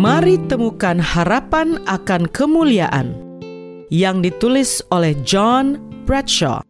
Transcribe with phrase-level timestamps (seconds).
[0.00, 3.12] Mari temukan harapan akan kemuliaan
[3.92, 5.76] yang ditulis oleh John
[6.08, 6.64] Bradshaw.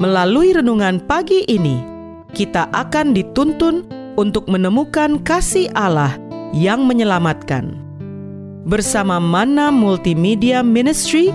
[0.00, 1.84] Melalui renungan pagi ini,
[2.32, 3.84] kita akan dituntun
[4.16, 6.16] untuk menemukan kasih Allah
[6.56, 7.76] yang menyelamatkan.
[8.64, 11.28] Bersama Mana Multimedia Ministry,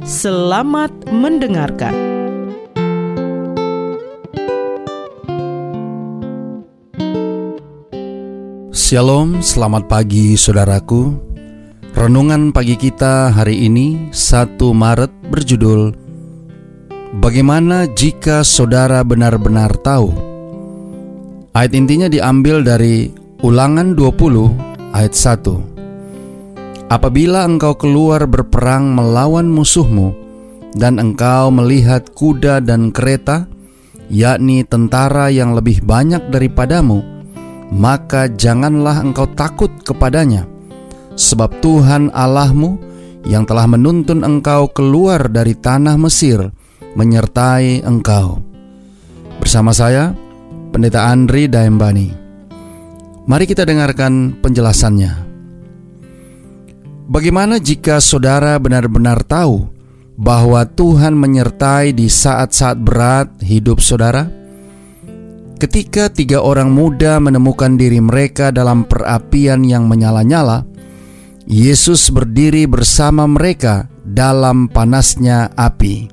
[0.00, 2.17] selamat mendengarkan.
[8.88, 11.12] Shalom, selamat pagi saudaraku.
[11.92, 15.92] Renungan pagi kita hari ini 1 Maret berjudul
[17.20, 20.08] Bagaimana jika saudara benar-benar tahu?
[21.52, 23.12] Ayat intinya diambil dari
[23.44, 26.88] Ulangan 20 ayat 1.
[26.88, 30.16] Apabila engkau keluar berperang melawan musuhmu
[30.80, 33.44] dan engkau melihat kuda dan kereta,
[34.08, 37.17] yakni tentara yang lebih banyak daripadamu,
[37.72, 40.48] maka janganlah engkau takut kepadanya,
[41.18, 42.80] sebab Tuhan Allahmu
[43.28, 46.48] yang telah menuntun engkau keluar dari tanah Mesir
[46.96, 48.40] menyertai engkau.
[49.38, 50.16] Bersama saya,
[50.72, 52.08] Pendeta Andri Daembani.
[53.28, 55.28] Mari kita dengarkan penjelasannya.
[57.08, 59.68] Bagaimana jika saudara benar-benar tahu
[60.16, 64.28] bahwa Tuhan menyertai di saat-saat berat hidup saudara?
[65.58, 70.62] Ketika tiga orang muda menemukan diri mereka dalam perapian yang menyala-nyala,
[71.50, 76.06] Yesus berdiri bersama mereka dalam panasnya api.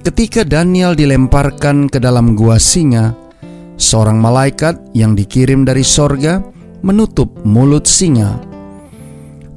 [0.00, 3.12] Ketika Daniel dilemparkan ke dalam gua singa,
[3.76, 6.40] seorang malaikat yang dikirim dari sorga
[6.80, 8.40] menutup mulut singa.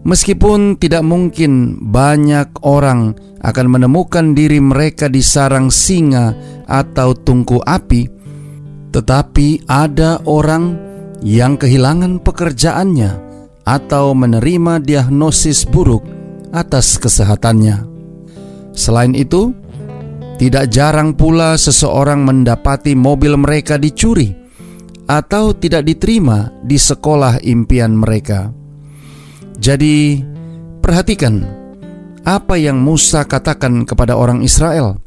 [0.03, 6.35] Meskipun tidak mungkin banyak orang akan menemukan diri mereka di sarang singa
[6.67, 8.18] atau tungku api,
[8.89, 10.77] tetapi ada orang
[11.21, 13.11] yang kehilangan pekerjaannya
[13.67, 16.01] atau menerima diagnosis buruk
[16.49, 17.85] atas kesehatannya.
[18.73, 19.53] Selain itu,
[20.39, 24.33] tidak jarang pula seseorang mendapati mobil mereka dicuri
[25.05, 28.49] atau tidak diterima di sekolah impian mereka.
[29.59, 30.23] Jadi,
[30.79, 31.43] perhatikan
[32.23, 35.01] apa yang Musa katakan kepada orang Israel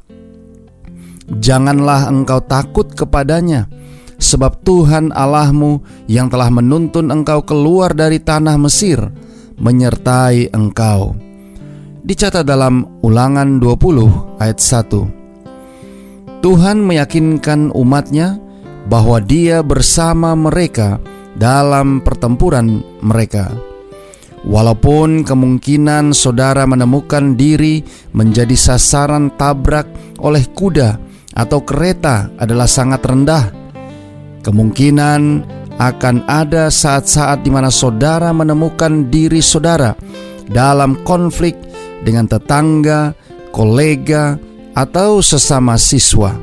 [1.31, 3.71] Janganlah engkau takut kepadanya,
[4.19, 8.99] sebab Tuhan Allahmu yang telah menuntun engkau keluar dari tanah Mesir
[9.59, 11.15] menyertai engkau.
[12.03, 16.43] Dicatat dalam Ulangan 20 ayat 1.
[16.43, 18.43] Tuhan meyakinkan umatnya
[18.91, 20.99] bahwa dia bersama mereka
[21.39, 23.55] dalam pertempuran mereka.
[24.43, 29.87] Walaupun kemungkinan saudara menemukan diri menjadi sasaran tabrak
[30.19, 33.45] oleh kuda atau kereta adalah sangat rendah.
[34.43, 35.21] Kemungkinan
[35.81, 39.97] akan ada saat-saat di mana saudara menemukan diri saudara
[40.51, 41.57] dalam konflik
[42.03, 43.15] dengan tetangga,
[43.55, 44.37] kolega,
[44.73, 46.35] atau sesama siswa.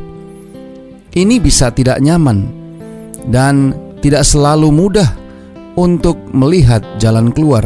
[1.10, 2.46] Ini bisa tidak nyaman
[3.28, 5.10] dan tidak selalu mudah
[5.76, 7.66] untuk melihat jalan keluar.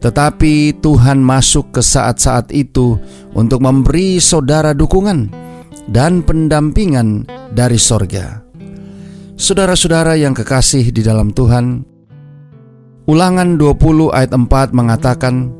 [0.00, 2.96] Tetapi Tuhan masuk ke saat-saat itu
[3.36, 5.39] untuk memberi saudara dukungan
[5.90, 8.46] dan pendampingan dari sorga.
[9.34, 11.90] Saudara-saudara yang kekasih di dalam Tuhan,
[13.10, 15.50] Ulangan 20 ayat 4 mengatakan,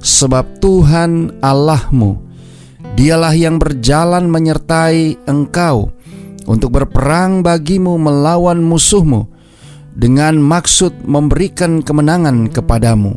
[0.00, 2.16] Sebab Tuhan Allahmu,
[2.96, 5.92] dialah yang berjalan menyertai engkau
[6.48, 9.28] untuk berperang bagimu melawan musuhmu
[9.92, 13.12] dengan maksud memberikan kemenangan kepadamu.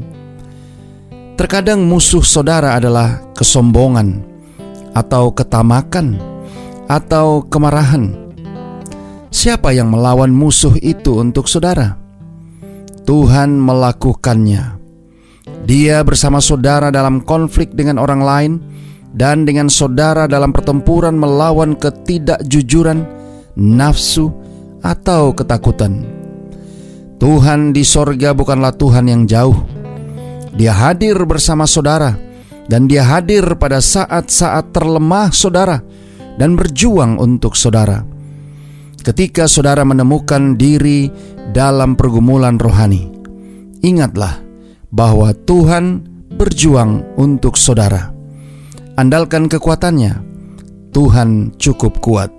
[1.39, 4.19] Terkadang musuh saudara adalah kesombongan
[4.91, 6.31] atau ketamakan
[6.91, 8.12] atau kemarahan.
[9.31, 11.96] Siapa yang melawan musuh itu untuk saudara?
[13.07, 14.75] Tuhan melakukannya.
[15.63, 18.51] Dia bersama saudara dalam konflik dengan orang lain
[19.16, 23.07] dan dengan saudara dalam pertempuran melawan ketidakjujuran,
[23.56, 24.28] nafsu,
[24.84, 26.03] atau ketakutan.
[27.21, 29.56] Tuhan di sorga bukanlah Tuhan yang jauh.
[30.57, 32.18] Dia hadir bersama saudara
[32.68, 35.80] dan dia hadir pada saat-saat terlemah saudara
[36.41, 38.01] dan berjuang untuk saudara.
[39.05, 41.13] Ketika saudara menemukan diri
[41.53, 43.13] dalam pergumulan rohani,
[43.85, 44.41] ingatlah
[44.89, 46.01] bahwa Tuhan
[46.33, 48.09] berjuang untuk saudara.
[48.97, 50.17] Andalkan kekuatannya,
[50.89, 52.33] Tuhan cukup kuat.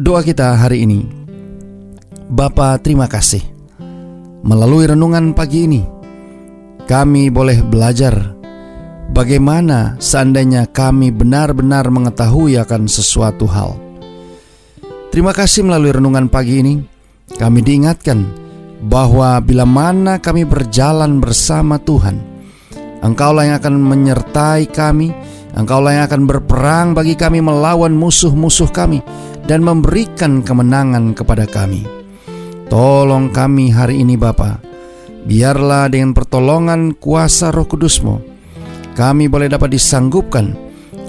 [0.00, 1.04] Doa kita hari ini,
[2.32, 3.44] Bapa terima kasih.
[4.48, 5.84] Melalui renungan pagi ini,
[6.88, 8.41] kami boleh belajar
[9.12, 13.76] Bagaimana seandainya kami benar-benar mengetahui akan sesuatu hal?
[15.12, 16.80] Terima kasih melalui renungan pagi ini,
[17.36, 18.24] kami diingatkan
[18.88, 22.24] bahwa bila mana kami berjalan bersama Tuhan,
[23.04, 25.12] Engkaulah yang akan menyertai kami,
[25.60, 29.04] Engkaulah yang akan berperang bagi kami melawan musuh-musuh kami
[29.44, 31.84] dan memberikan kemenangan kepada kami.
[32.72, 34.56] Tolong kami hari ini Bapa,
[35.28, 38.31] biarlah dengan pertolongan kuasa roh kudusmu,
[38.92, 40.52] kami boleh dapat disanggupkan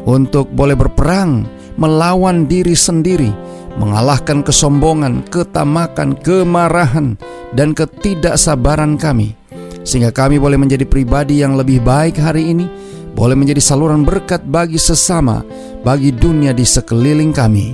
[0.04, 3.32] untuk boleh berperang melawan diri sendiri,
[3.80, 7.18] mengalahkan kesombongan, ketamakan, kemarahan,
[7.58, 9.34] dan ketidaksabaran kami,
[9.82, 12.66] sehingga kami boleh menjadi pribadi yang lebih baik hari ini,
[13.14, 15.42] boleh menjadi saluran berkat bagi sesama,
[15.82, 17.74] bagi dunia di sekeliling kami,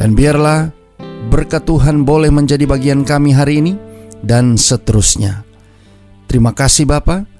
[0.00, 0.72] dan biarlah
[1.28, 3.72] berkat Tuhan boleh menjadi bagian kami hari ini
[4.24, 5.44] dan seterusnya.
[6.28, 7.33] Terima kasih Bapa.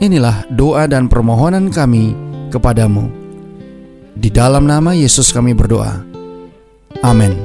[0.00, 2.16] Inilah doa dan permohonan kami
[2.48, 3.12] kepadamu.
[4.16, 6.00] Di dalam nama Yesus kami berdoa.
[7.04, 7.36] Amin.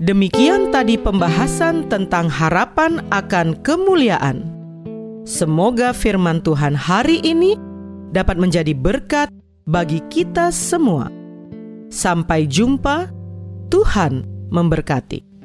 [0.00, 4.48] Demikian tadi pembahasan tentang harapan akan kemuliaan.
[5.28, 7.52] Semoga firman Tuhan hari ini
[8.16, 9.28] dapat menjadi berkat
[9.68, 11.12] bagi kita semua.
[11.92, 13.12] Sampai jumpa,
[13.68, 15.35] Tuhan memberkati.